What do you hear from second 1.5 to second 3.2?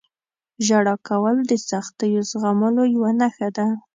سختیو زغملو یوه